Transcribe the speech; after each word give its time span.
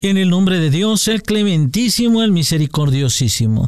En 0.00 0.16
el 0.16 0.30
nombre 0.30 0.60
de 0.60 0.70
Dios, 0.70 1.08
el 1.08 1.24
clementísimo, 1.24 2.22
el 2.22 2.30
misericordiosísimo. 2.30 3.66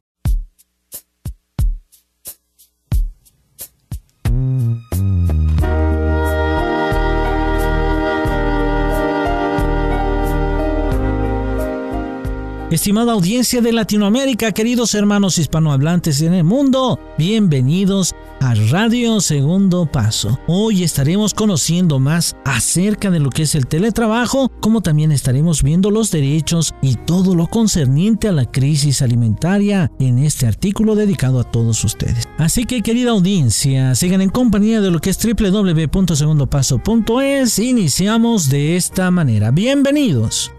Estimada 12.71 13.12
audiencia 13.12 13.61
de 13.61 13.73
Latinoamérica, 13.73 14.52
queridos 14.52 14.95
hermanos 14.95 15.39
hispanohablantes 15.39 16.23
en 16.23 16.34
el 16.34 16.45
mundo, 16.45 17.00
bienvenidos 17.19 18.14
a 18.39 18.55
Radio 18.70 19.20
Segundo 19.20 19.91
Paso. 19.91 20.39
Hoy 20.46 20.84
estaremos 20.84 21.34
conociendo 21.34 21.98
más 21.98 22.37
acerca 22.45 23.11
de 23.11 23.19
lo 23.19 23.30
que 23.30 23.43
es 23.43 23.56
el 23.56 23.66
teletrabajo, 23.66 24.52
como 24.61 24.83
también 24.83 25.11
estaremos 25.11 25.64
viendo 25.64 25.91
los 25.91 26.12
derechos 26.12 26.73
y 26.80 26.95
todo 26.95 27.34
lo 27.34 27.48
concerniente 27.48 28.29
a 28.29 28.33
la 28.33 28.45
crisis 28.45 29.02
alimentaria 29.02 29.91
en 29.98 30.18
este 30.18 30.46
artículo 30.46 30.95
dedicado 30.95 31.41
a 31.41 31.51
todos 31.51 31.82
ustedes. 31.82 32.29
Así 32.38 32.66
que 32.66 32.82
querida 32.82 33.10
audiencia, 33.10 33.96
sigan 33.96 34.21
en 34.21 34.30
compañía 34.30 34.80
de 34.80 34.93
lo 34.93 35.01
que 35.01 35.10
es 35.10 35.18
www.segundopaso.es. 35.18 37.59
Iniciamos 37.59 38.48
de 38.48 38.77
esta 38.77 39.10
manera. 39.10 39.51
Bienvenidos. 39.51 40.52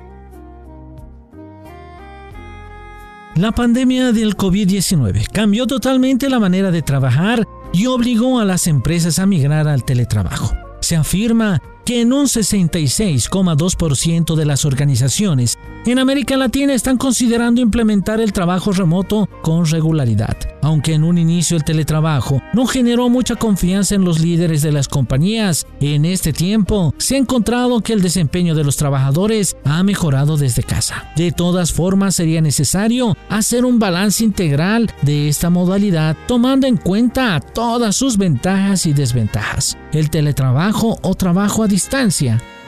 La 3.35 3.53
pandemia 3.53 4.11
del 4.11 4.35
COVID-19 4.35 5.27
cambió 5.31 5.65
totalmente 5.65 6.29
la 6.29 6.39
manera 6.39 6.69
de 6.69 6.81
trabajar 6.81 7.47
y 7.71 7.85
obligó 7.85 8.41
a 8.41 8.45
las 8.45 8.67
empresas 8.67 9.19
a 9.19 9.25
migrar 9.25 9.69
al 9.69 9.85
teletrabajo. 9.85 10.53
Se 10.81 10.97
afirma 10.97 11.61
que 11.91 11.99
en 11.99 12.13
un 12.13 12.27
66,2% 12.27 14.35
de 14.35 14.45
las 14.45 14.63
organizaciones 14.63 15.59
en 15.85 15.99
América 15.99 16.37
Latina 16.37 16.73
están 16.73 16.95
considerando 16.95 17.59
implementar 17.59 18.21
el 18.21 18.31
trabajo 18.31 18.71
remoto 18.71 19.27
con 19.41 19.65
regularidad. 19.65 20.37
Aunque 20.61 20.93
en 20.93 21.03
un 21.03 21.17
inicio 21.17 21.57
el 21.57 21.65
teletrabajo 21.65 22.41
no 22.53 22.67
generó 22.67 23.09
mucha 23.09 23.35
confianza 23.35 23.95
en 23.95 24.05
los 24.05 24.19
líderes 24.19 24.61
de 24.61 24.71
las 24.71 24.87
compañías, 24.87 25.65
en 25.81 26.05
este 26.05 26.31
tiempo 26.31 26.93
se 26.97 27.15
ha 27.15 27.17
encontrado 27.17 27.81
que 27.81 27.93
el 27.93 28.03
desempeño 28.03 28.55
de 28.55 28.63
los 28.63 28.77
trabajadores 28.77 29.57
ha 29.65 29.83
mejorado 29.83 30.37
desde 30.37 30.63
casa. 30.63 31.11
De 31.17 31.31
todas 31.31 31.73
formas, 31.73 32.15
sería 32.15 32.41
necesario 32.41 33.17
hacer 33.27 33.65
un 33.65 33.79
balance 33.79 34.23
integral 34.23 34.91
de 35.01 35.27
esta 35.27 35.49
modalidad 35.49 36.15
tomando 36.27 36.67
en 36.67 36.77
cuenta 36.77 37.39
todas 37.39 37.95
sus 37.95 38.17
ventajas 38.17 38.85
y 38.85 38.93
desventajas. 38.93 39.75
El 39.91 40.11
teletrabajo 40.11 40.99
o 41.01 41.15
trabajo 41.15 41.63
a 41.63 41.67
distancia 41.67 41.80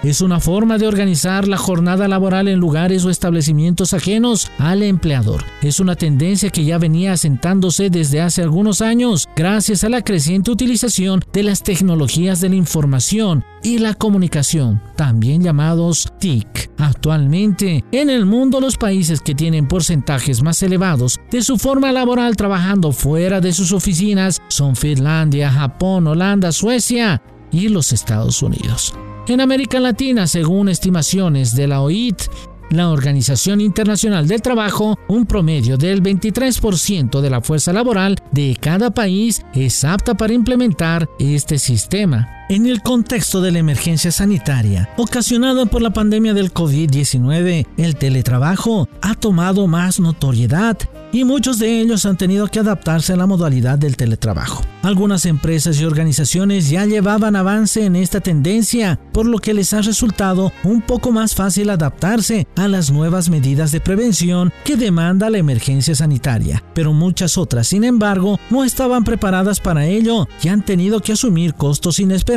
es 0.04 0.22
una 0.22 0.40
forma 0.40 0.78
de 0.78 0.88
organizar 0.88 1.48
la 1.48 1.58
jornada 1.58 2.08
laboral 2.08 2.48
en 2.48 2.60
lugares 2.60 3.06
o 3.06 3.10
establecimientos 3.10 3.94
ajenos 3.94 4.52
al 4.58 4.84
empleador. 4.84 5.46
Es 5.62 5.80
una 5.80 5.96
tendencia 5.96 6.50
que 6.50 6.66
ya 6.66 6.78
venía 6.78 7.14
asentándose 7.14 7.90
desde 7.90 8.20
hace 8.20 8.42
algunos 8.42 8.82
años 8.82 9.30
gracias 9.36 9.84
a 9.84 9.90
la 9.90 10.02
creciente 10.02 10.52
utilización 10.52 11.22
de 11.32 11.44
las 11.44 11.64
tecnologías 11.64 12.42
de 12.42 12.50
la 12.50 12.56
información 12.56 13.46
y 13.64 13.78
la 13.78 13.94
comunicación, 13.94 14.82
también 14.98 15.42
llamados 15.42 16.12
TIC. 16.20 16.72
Actualmente, 16.78 17.86
en 17.94 18.10
el 18.10 18.26
mundo 18.26 18.60
los 18.60 18.76
países 18.76 19.22
que 19.22 19.36
tienen 19.36 19.68
porcentajes 19.68 20.44
más 20.44 20.62
elevados 20.64 21.18
de 21.32 21.42
su 21.42 21.58
forma 21.58 21.94
laboral 21.94 22.36
trabajando 22.36 22.92
fuera 22.92 23.40
de 23.40 23.54
sus 23.54 23.72
oficinas 23.72 24.42
son 24.50 24.76
Finlandia, 24.76 25.50
Japón, 25.50 26.08
Holanda, 26.08 26.52
Suecia 26.52 27.22
y 27.54 27.70
los 27.70 27.94
Estados 27.94 28.42
Unidos. 28.42 28.94
En 29.28 29.40
América 29.40 29.80
Latina, 29.80 30.28
según 30.28 30.68
estimaciones 30.68 31.56
de 31.56 31.68
la 31.68 31.82
OIT, 31.82 32.24
la 32.70 32.90
Organización 32.90 33.62
Internacional 33.62 34.28
del 34.28 34.42
Trabajo, 34.42 34.98
un 35.08 35.26
promedio 35.26 35.78
del 35.78 36.02
23% 36.02 37.22
de 37.22 37.30
la 37.30 37.40
fuerza 37.40 37.72
laboral 37.72 38.18
de 38.32 38.58
cada 38.60 38.92
país 38.92 39.46
es 39.54 39.84
apta 39.84 40.16
para 40.16 40.34
implementar 40.34 41.08
este 41.20 41.60
sistema. 41.60 42.43
En 42.50 42.66
el 42.66 42.82
contexto 42.82 43.40
de 43.40 43.52
la 43.52 43.60
emergencia 43.60 44.12
sanitaria 44.12 44.90
ocasionada 44.98 45.66
por 45.66 45.82
la 45.82 45.92
pandemia 45.92 46.34
del 46.34 46.54
COVID-19, 46.54 47.66
el 47.78 47.96
teletrabajo 47.96 48.90
ha 49.02 49.16
tomado 49.16 49.66
más 49.68 50.02
notoriedad 50.02 50.78
y 51.14 51.24
muchos 51.24 51.60
de 51.60 51.80
ellos 51.80 52.06
han 52.06 52.18
tenido 52.18 52.48
que 52.48 52.60
adaptarse 52.60 53.14
a 53.14 53.16
la 53.16 53.28
modalidad 53.28 53.78
del 53.78 53.96
teletrabajo. 53.96 54.62
Algunas 54.82 55.26
empresas 55.26 55.80
y 55.80 55.86
organizaciones 55.86 56.70
ya 56.70 56.86
llevaban 56.86 57.38
avance 57.38 57.86
en 57.86 57.96
esta 57.96 58.20
tendencia, 58.20 59.00
por 59.14 59.26
lo 59.26 59.38
que 59.38 59.54
les 59.54 59.74
ha 59.74 59.82
resultado 59.82 60.52
un 60.64 60.82
poco 60.82 61.12
más 61.12 61.36
fácil 61.36 61.70
adaptarse 61.70 62.48
a 62.58 62.68
las 62.68 62.92
nuevas 62.92 63.30
medidas 63.30 63.72
de 63.72 63.80
prevención 63.80 64.52
que 64.66 64.76
demanda 64.76 65.30
la 65.30 65.38
emergencia 65.38 65.96
sanitaria. 65.96 66.62
Pero 66.74 66.92
muchas 66.92 67.38
otras, 67.38 67.68
sin 67.68 67.86
embargo, 67.86 68.40
no 68.50 68.66
estaban 68.66 69.06
preparadas 69.06 69.62
para 69.62 69.86
ello 69.86 70.28
y 70.42 70.50
han 70.50 70.66
tenido 70.66 71.00
que 71.00 71.14
asumir 71.14 71.54
costos 71.54 72.00
inesperados 72.00 72.33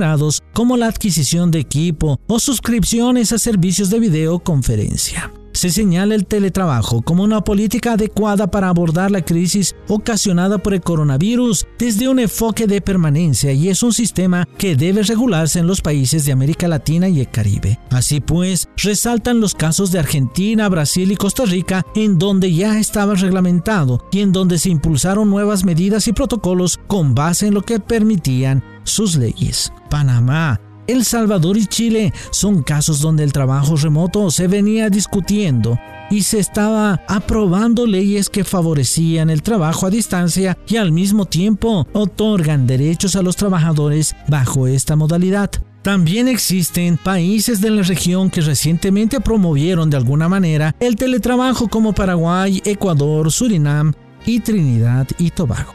como 0.52 0.76
la 0.76 0.86
adquisición 0.86 1.50
de 1.50 1.60
equipo 1.60 2.20
o 2.26 2.38
suscripciones 2.38 3.32
a 3.32 3.38
servicios 3.38 3.90
de 3.90 4.00
videoconferencia 4.00 5.30
se 5.56 5.70
señala 5.70 6.14
el 6.14 6.26
teletrabajo 6.26 7.00
como 7.00 7.22
una 7.22 7.42
política 7.42 7.94
adecuada 7.94 8.50
para 8.50 8.68
abordar 8.68 9.10
la 9.10 9.22
crisis 9.22 9.74
ocasionada 9.88 10.58
por 10.58 10.74
el 10.74 10.82
coronavirus 10.82 11.66
desde 11.78 12.08
un 12.08 12.18
enfoque 12.18 12.66
de 12.66 12.82
permanencia 12.82 13.52
y 13.52 13.70
es 13.70 13.82
un 13.82 13.94
sistema 13.94 14.46
que 14.58 14.76
debe 14.76 15.02
regularse 15.02 15.58
en 15.58 15.66
los 15.66 15.80
países 15.80 16.26
de 16.26 16.32
América 16.32 16.68
Latina 16.68 17.08
y 17.08 17.20
el 17.20 17.30
Caribe. 17.30 17.78
Así 17.90 18.20
pues, 18.20 18.68
resaltan 18.76 19.40
los 19.40 19.54
casos 19.54 19.90
de 19.90 19.98
Argentina, 19.98 20.68
Brasil 20.68 21.10
y 21.10 21.16
Costa 21.16 21.46
Rica 21.46 21.86
en 21.94 22.18
donde 22.18 22.52
ya 22.52 22.78
estaba 22.78 23.14
reglamentado 23.14 24.04
y 24.12 24.20
en 24.20 24.32
donde 24.32 24.58
se 24.58 24.68
impulsaron 24.68 25.30
nuevas 25.30 25.64
medidas 25.64 26.06
y 26.06 26.12
protocolos 26.12 26.78
con 26.86 27.14
base 27.14 27.46
en 27.46 27.54
lo 27.54 27.62
que 27.62 27.80
permitían 27.80 28.62
sus 28.86 29.16
leyes. 29.16 29.72
Panamá, 29.90 30.60
el 30.86 31.04
Salvador 31.04 31.56
y 31.56 31.66
Chile 31.66 32.12
son 32.30 32.62
casos 32.62 33.00
donde 33.00 33.24
el 33.24 33.32
trabajo 33.32 33.76
remoto 33.76 34.30
se 34.30 34.46
venía 34.46 34.88
discutiendo 34.88 35.78
y 36.10 36.22
se 36.22 36.38
estaba 36.38 37.02
aprobando 37.08 37.86
leyes 37.86 38.28
que 38.28 38.44
favorecían 38.44 39.28
el 39.28 39.42
trabajo 39.42 39.86
a 39.86 39.90
distancia 39.90 40.56
y 40.68 40.76
al 40.76 40.92
mismo 40.92 41.26
tiempo 41.26 41.86
otorgan 41.92 42.66
derechos 42.66 43.16
a 43.16 43.22
los 43.22 43.36
trabajadores 43.36 44.14
bajo 44.28 44.68
esta 44.68 44.94
modalidad. 44.96 45.50
También 45.82 46.26
existen 46.26 46.96
países 46.96 47.60
de 47.60 47.70
la 47.70 47.82
región 47.82 48.30
que 48.30 48.40
recientemente 48.40 49.20
promovieron 49.20 49.88
de 49.88 49.96
alguna 49.96 50.28
manera 50.28 50.74
el 50.80 50.96
teletrabajo 50.96 51.68
como 51.68 51.92
Paraguay, 51.92 52.60
Ecuador, 52.64 53.30
Surinam 53.30 53.92
y 54.24 54.40
Trinidad 54.40 55.06
y 55.18 55.30
Tobago. 55.30 55.74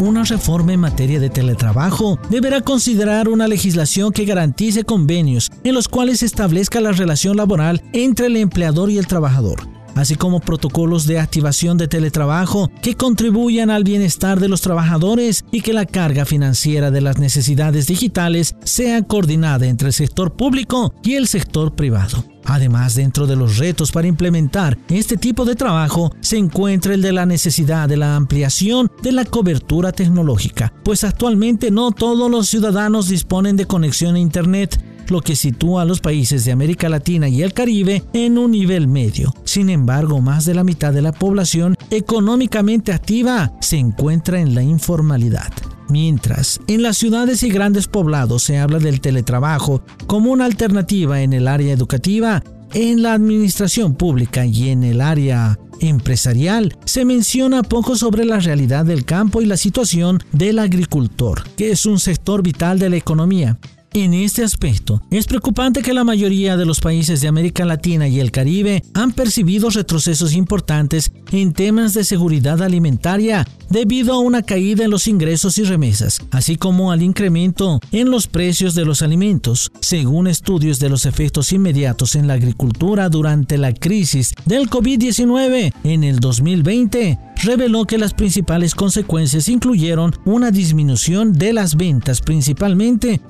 Una 0.00 0.24
reforma 0.24 0.72
en 0.72 0.80
materia 0.80 1.20
de 1.20 1.30
teletrabajo 1.30 2.18
deberá 2.30 2.60
considerar 2.60 3.28
una 3.28 3.48
legislación 3.48 4.12
que 4.12 4.24
garantice 4.24 4.84
convenios 4.84 5.50
en 5.64 5.74
los 5.74 5.88
cuales 5.88 6.20
se 6.20 6.26
establezca 6.26 6.80
la 6.80 6.92
relación 6.92 7.36
laboral 7.36 7.82
entre 7.92 8.26
el 8.26 8.36
empleador 8.36 8.90
y 8.90 8.98
el 8.98 9.06
trabajador 9.06 9.68
así 9.98 10.14
como 10.14 10.40
protocolos 10.40 11.06
de 11.06 11.18
activación 11.18 11.76
de 11.76 11.88
teletrabajo 11.88 12.70
que 12.82 12.94
contribuyan 12.94 13.70
al 13.70 13.84
bienestar 13.84 14.38
de 14.38 14.48
los 14.48 14.60
trabajadores 14.60 15.44
y 15.50 15.60
que 15.60 15.72
la 15.72 15.86
carga 15.86 16.24
financiera 16.24 16.90
de 16.90 17.00
las 17.00 17.18
necesidades 17.18 17.88
digitales 17.88 18.54
sea 18.62 19.02
coordinada 19.02 19.66
entre 19.66 19.88
el 19.88 19.92
sector 19.92 20.36
público 20.36 20.94
y 21.02 21.14
el 21.14 21.26
sector 21.26 21.74
privado. 21.74 22.24
Además, 22.48 22.94
dentro 22.94 23.26
de 23.26 23.36
los 23.36 23.58
retos 23.58 23.92
para 23.92 24.08
implementar 24.08 24.78
este 24.88 25.16
tipo 25.16 25.44
de 25.44 25.54
trabajo 25.54 26.12
se 26.20 26.38
encuentra 26.38 26.94
el 26.94 27.02
de 27.02 27.12
la 27.12 27.26
necesidad 27.26 27.88
de 27.88 27.98
la 27.98 28.16
ampliación 28.16 28.90
de 29.02 29.12
la 29.12 29.26
cobertura 29.26 29.92
tecnológica, 29.92 30.72
pues 30.82 31.04
actualmente 31.04 31.70
no 31.70 31.92
todos 31.92 32.30
los 32.30 32.48
ciudadanos 32.48 33.08
disponen 33.08 33.56
de 33.56 33.66
conexión 33.66 34.16
a 34.16 34.18
Internet 34.18 34.82
lo 35.10 35.20
que 35.20 35.36
sitúa 35.36 35.82
a 35.82 35.84
los 35.84 36.00
países 36.00 36.44
de 36.44 36.52
América 36.52 36.88
Latina 36.88 37.28
y 37.28 37.42
el 37.42 37.52
Caribe 37.52 38.04
en 38.12 38.38
un 38.38 38.50
nivel 38.50 38.88
medio. 38.88 39.34
Sin 39.44 39.70
embargo, 39.70 40.20
más 40.20 40.44
de 40.44 40.54
la 40.54 40.64
mitad 40.64 40.92
de 40.92 41.02
la 41.02 41.12
población 41.12 41.76
económicamente 41.90 42.92
activa 42.92 43.52
se 43.60 43.76
encuentra 43.76 44.40
en 44.40 44.54
la 44.54 44.62
informalidad. 44.62 45.52
Mientras, 45.88 46.60
en 46.66 46.82
las 46.82 46.98
ciudades 46.98 47.42
y 47.42 47.50
grandes 47.50 47.86
poblados 47.86 48.42
se 48.42 48.58
habla 48.58 48.78
del 48.78 49.00
teletrabajo 49.00 49.82
como 50.06 50.30
una 50.30 50.44
alternativa 50.44 51.22
en 51.22 51.32
el 51.32 51.48
área 51.48 51.72
educativa, 51.72 52.42
en 52.74 53.02
la 53.02 53.14
administración 53.14 53.94
pública 53.94 54.44
y 54.44 54.68
en 54.68 54.84
el 54.84 55.00
área 55.00 55.58
empresarial 55.80 56.76
se 56.84 57.04
menciona 57.04 57.62
poco 57.62 57.96
sobre 57.96 58.24
la 58.24 58.40
realidad 58.40 58.84
del 58.84 59.04
campo 59.04 59.40
y 59.40 59.46
la 59.46 59.56
situación 59.56 60.22
del 60.32 60.58
agricultor, 60.58 61.44
que 61.56 61.70
es 61.70 61.86
un 61.86 61.98
sector 61.98 62.42
vital 62.42 62.78
de 62.78 62.90
la 62.90 62.96
economía. 62.96 63.58
En 63.94 64.12
este 64.12 64.44
aspecto, 64.44 65.02
es 65.10 65.26
preocupante 65.26 65.82
que 65.82 65.94
la 65.94 66.04
mayoría 66.04 66.56
de 66.56 66.66
los 66.66 66.80
países 66.80 67.20
de 67.20 67.28
América 67.28 67.64
Latina 67.64 68.06
y 68.06 68.20
el 68.20 68.30
Caribe 68.30 68.82
han 68.92 69.12
percibido 69.12 69.70
retrocesos 69.70 70.34
importantes 70.34 71.10
en 71.32 71.52
temas 71.54 71.94
de 71.94 72.04
seguridad 72.04 72.62
alimentaria 72.62 73.46
debido 73.70 74.12
a 74.14 74.18
una 74.18 74.42
caída 74.42 74.84
en 74.84 74.90
los 74.90 75.08
ingresos 75.08 75.58
y 75.58 75.64
remesas, 75.64 76.20
así 76.30 76.56
como 76.56 76.92
al 76.92 77.02
incremento 77.02 77.80
en 77.90 78.10
los 78.10 78.26
precios 78.26 78.74
de 78.74 78.84
los 78.84 79.02
alimentos, 79.02 79.72
según 79.80 80.26
estudios 80.26 80.78
de 80.78 80.90
los 80.90 81.06
efectos 81.06 81.52
inmediatos 81.52 82.14
en 82.14 82.26
la 82.26 82.34
agricultura 82.34 83.08
durante 83.08 83.56
la 83.56 83.72
crisis 83.72 84.34
del 84.44 84.68
COVID-19 84.68 85.72
en 85.84 86.04
el 86.04 86.20
2020 86.20 87.18
reveló 87.42 87.84
que 87.84 87.98
las 87.98 88.14
principales 88.14 88.74
consecuencias 88.74 89.48
incluyeron 89.48 90.14
una 90.24 90.50
disminución 90.50 91.32
de 91.32 91.52
las 91.52 91.76
ventas 91.76 92.20
principalmente 92.20 93.20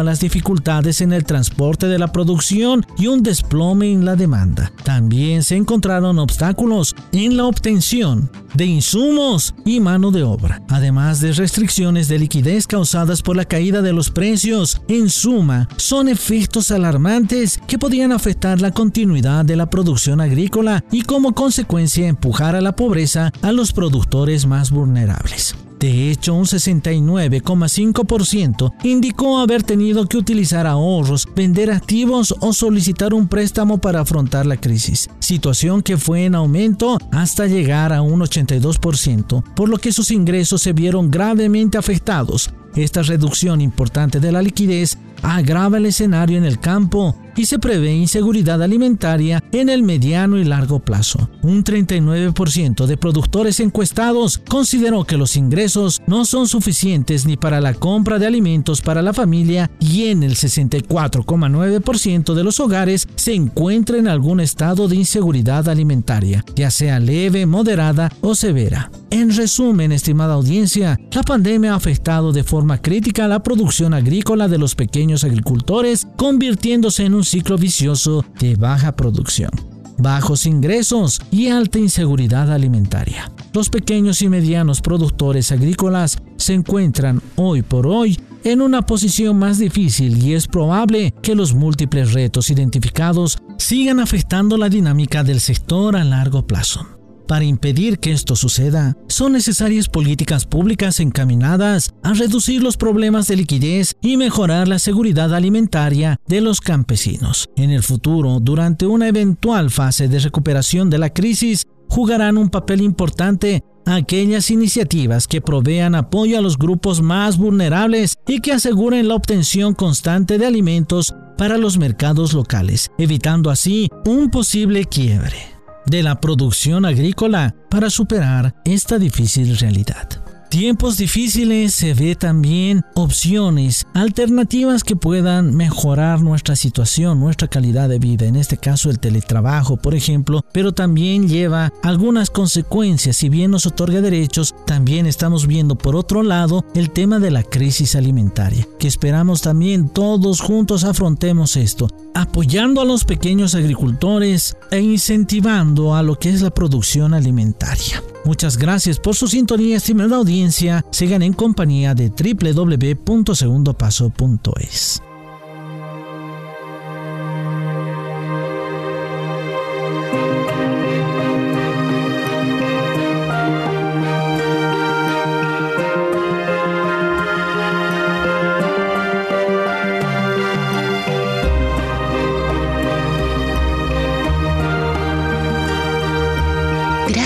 a 0.00 0.04
las 0.04 0.20
dificultades 0.20 1.00
en 1.00 1.12
el 1.12 1.24
transporte 1.24 1.86
de 1.86 1.98
la 1.98 2.12
producción 2.12 2.84
y 2.98 3.06
un 3.06 3.22
desplome 3.22 3.92
en 3.92 4.04
la 4.04 4.16
demanda. 4.16 4.72
También 4.84 5.42
se 5.42 5.56
encontraron 5.56 6.18
obstáculos 6.18 6.94
en 7.12 7.36
la 7.36 7.44
obtención 7.44 8.30
de 8.54 8.66
insumos 8.66 9.54
y 9.64 9.80
mano 9.80 10.10
de 10.10 10.22
obra, 10.22 10.62
además 10.68 11.20
de 11.20 11.32
restricciones 11.32 12.08
de 12.08 12.18
liquidez 12.18 12.66
causadas 12.66 13.22
por 13.22 13.36
la 13.36 13.44
caída 13.44 13.82
de 13.82 13.92
los 13.92 14.10
precios. 14.10 14.82
En 14.88 15.08
suma, 15.08 15.68
son 15.76 16.08
efectos 16.08 16.70
alarmantes 16.70 17.60
que 17.66 17.78
podían 17.78 18.12
afectar 18.12 18.60
la 18.60 18.72
continuidad 18.72 19.44
de 19.44 19.56
la 19.56 19.70
producción 19.70 20.20
agrícola 20.20 20.84
y 20.90 21.02
como 21.02 21.34
consecuencia 21.34 22.08
empujar 22.08 22.56
a 22.56 22.60
la 22.60 22.74
pobreza 22.74 23.32
a 23.42 23.52
los 23.52 23.72
productores 23.72 24.46
más 24.46 24.70
vulnerables. 24.70 25.54
De 25.80 26.10
hecho, 26.10 26.34
un 26.34 26.44
69,5% 26.44 28.74
indicó 28.82 29.38
haber 29.38 29.62
tenido 29.62 30.06
que 30.06 30.18
utilizar 30.18 30.66
ahorros, 30.66 31.26
vender 31.34 31.70
activos 31.70 32.34
o 32.40 32.52
solicitar 32.52 33.14
un 33.14 33.28
préstamo 33.28 33.78
para 33.78 34.00
afrontar 34.00 34.44
la 34.44 34.58
crisis, 34.58 35.08
situación 35.20 35.80
que 35.80 35.96
fue 35.96 36.26
en 36.26 36.34
aumento 36.34 36.98
hasta 37.12 37.46
llegar 37.46 37.94
a 37.94 38.02
un 38.02 38.20
82%, 38.20 39.42
por 39.54 39.70
lo 39.70 39.78
que 39.78 39.90
sus 39.90 40.10
ingresos 40.10 40.60
se 40.60 40.74
vieron 40.74 41.10
gravemente 41.10 41.78
afectados. 41.78 42.50
Esta 42.74 43.02
reducción 43.02 43.62
importante 43.62 44.20
de 44.20 44.32
la 44.32 44.42
liquidez 44.42 44.98
agrava 45.22 45.78
el 45.78 45.86
escenario 45.86 46.36
en 46.36 46.44
el 46.44 46.60
campo 46.60 47.16
y 47.40 47.46
se 47.46 47.58
prevé 47.58 47.94
inseguridad 47.94 48.62
alimentaria 48.62 49.42
en 49.52 49.70
el 49.70 49.82
mediano 49.82 50.36
y 50.36 50.44
largo 50.44 50.78
plazo. 50.78 51.30
Un 51.40 51.64
39% 51.64 52.84
de 52.84 52.98
productores 52.98 53.60
encuestados 53.60 54.42
consideró 54.46 55.04
que 55.04 55.16
los 55.16 55.36
ingresos 55.36 56.02
no 56.06 56.26
son 56.26 56.48
suficientes 56.48 57.24
ni 57.24 57.38
para 57.38 57.62
la 57.62 57.72
compra 57.72 58.18
de 58.18 58.26
alimentos 58.26 58.82
para 58.82 59.00
la 59.00 59.14
familia 59.14 59.70
y 59.80 60.08
en 60.08 60.22
el 60.22 60.36
64,9% 60.36 62.34
de 62.34 62.44
los 62.44 62.60
hogares 62.60 63.08
se 63.16 63.32
encuentra 63.32 63.96
en 63.96 64.08
algún 64.08 64.40
estado 64.40 64.86
de 64.86 64.96
inseguridad 64.96 65.66
alimentaria, 65.66 66.44
ya 66.54 66.70
sea 66.70 67.00
leve, 67.00 67.46
moderada 67.46 68.12
o 68.20 68.34
severa. 68.34 68.90
En 69.10 69.34
resumen, 69.34 69.90
estimada 69.90 70.34
audiencia, 70.34 70.96
la 71.12 71.24
pandemia 71.24 71.72
ha 71.72 71.76
afectado 71.76 72.30
de 72.32 72.44
forma 72.44 72.80
crítica 72.80 73.26
la 73.26 73.42
producción 73.42 73.92
agrícola 73.92 74.46
de 74.46 74.56
los 74.56 74.76
pequeños 74.76 75.24
agricultores, 75.24 76.06
convirtiéndose 76.16 77.04
en 77.06 77.14
un 77.14 77.24
ciclo 77.24 77.58
vicioso 77.58 78.24
de 78.38 78.54
baja 78.54 78.94
producción, 78.94 79.50
bajos 79.98 80.46
ingresos 80.46 81.20
y 81.32 81.48
alta 81.48 81.80
inseguridad 81.80 82.52
alimentaria. 82.52 83.32
Los 83.52 83.68
pequeños 83.68 84.22
y 84.22 84.28
medianos 84.28 84.80
productores 84.80 85.50
agrícolas 85.50 86.18
se 86.36 86.54
encuentran 86.54 87.20
hoy 87.34 87.62
por 87.62 87.88
hoy 87.88 88.16
en 88.44 88.62
una 88.62 88.82
posición 88.82 89.40
más 89.40 89.58
difícil 89.58 90.24
y 90.24 90.34
es 90.34 90.46
probable 90.46 91.12
que 91.20 91.34
los 91.34 91.52
múltiples 91.52 92.12
retos 92.12 92.48
identificados 92.48 93.38
sigan 93.58 93.98
afectando 93.98 94.56
la 94.56 94.68
dinámica 94.68 95.24
del 95.24 95.40
sector 95.40 95.96
a 95.96 96.04
largo 96.04 96.46
plazo. 96.46 96.99
Para 97.30 97.44
impedir 97.44 98.00
que 98.00 98.10
esto 98.10 98.34
suceda, 98.34 98.96
son 99.06 99.34
necesarias 99.34 99.88
políticas 99.88 100.46
públicas 100.46 100.98
encaminadas 100.98 101.94
a 102.02 102.12
reducir 102.12 102.60
los 102.60 102.76
problemas 102.76 103.28
de 103.28 103.36
liquidez 103.36 103.94
y 104.02 104.16
mejorar 104.16 104.66
la 104.66 104.80
seguridad 104.80 105.32
alimentaria 105.32 106.18
de 106.26 106.40
los 106.40 106.60
campesinos. 106.60 107.48
En 107.54 107.70
el 107.70 107.84
futuro, 107.84 108.40
durante 108.40 108.84
una 108.84 109.06
eventual 109.06 109.70
fase 109.70 110.08
de 110.08 110.18
recuperación 110.18 110.90
de 110.90 110.98
la 110.98 111.10
crisis, 111.10 111.68
jugarán 111.88 112.36
un 112.36 112.48
papel 112.48 112.80
importante 112.80 113.62
aquellas 113.86 114.50
iniciativas 114.50 115.28
que 115.28 115.40
provean 115.40 115.94
apoyo 115.94 116.36
a 116.36 116.42
los 116.42 116.58
grupos 116.58 117.00
más 117.00 117.38
vulnerables 117.38 118.16
y 118.26 118.40
que 118.40 118.54
aseguren 118.54 119.06
la 119.06 119.14
obtención 119.14 119.74
constante 119.74 120.36
de 120.36 120.46
alimentos 120.46 121.14
para 121.38 121.58
los 121.58 121.78
mercados 121.78 122.34
locales, 122.34 122.90
evitando 122.98 123.50
así 123.50 123.88
un 124.04 124.32
posible 124.32 124.84
quiebre 124.86 125.59
de 125.90 126.02
la 126.04 126.20
producción 126.20 126.84
agrícola 126.84 127.54
para 127.68 127.90
superar 127.90 128.54
esta 128.64 128.98
difícil 128.98 129.56
realidad 129.58 130.19
tiempos 130.50 130.98
difíciles 130.98 131.72
se 131.74 131.94
ve 131.94 132.16
también 132.16 132.84
opciones, 132.94 133.86
alternativas 133.94 134.82
que 134.82 134.96
puedan 134.96 135.54
mejorar 135.54 136.20
nuestra 136.20 136.56
situación, 136.56 137.20
nuestra 137.20 137.46
calidad 137.46 137.88
de 137.88 138.00
vida, 138.00 138.26
en 138.26 138.34
este 138.34 138.58
caso 138.58 138.90
el 138.90 138.98
teletrabajo, 138.98 139.76
por 139.76 139.94
ejemplo, 139.94 140.44
pero 140.52 140.72
también 140.72 141.28
lleva 141.28 141.72
algunas 141.84 142.30
consecuencias, 142.30 143.16
si 143.16 143.28
bien 143.28 143.52
nos 143.52 143.64
otorga 143.64 144.00
derechos, 144.00 144.54
también 144.66 145.06
estamos 145.06 145.46
viendo 145.46 145.78
por 145.78 145.94
otro 145.94 146.24
lado 146.24 146.64
el 146.74 146.90
tema 146.90 147.20
de 147.20 147.30
la 147.30 147.44
crisis 147.44 147.94
alimentaria, 147.94 148.66
que 148.80 148.88
esperamos 148.88 149.42
también 149.42 149.88
todos 149.88 150.40
juntos 150.40 150.82
afrontemos 150.82 151.56
esto, 151.56 151.86
apoyando 152.12 152.80
a 152.80 152.84
los 152.84 153.04
pequeños 153.04 153.54
agricultores 153.54 154.56
e 154.72 154.80
incentivando 154.80 155.94
a 155.94 156.02
lo 156.02 156.18
que 156.18 156.30
es 156.30 156.42
la 156.42 156.50
producción 156.50 157.14
alimentaria. 157.14 158.02
Muchas 158.24 158.56
gracias 158.58 158.98
por 158.98 159.14
su 159.16 159.28
sintonía, 159.28 159.78
estimada 159.78 160.16
audiencia. 160.16 160.84
Sigan 160.90 161.22
en 161.22 161.32
compañía 161.32 161.94
de 161.94 162.10
www.segundopaso.es. 162.10 165.02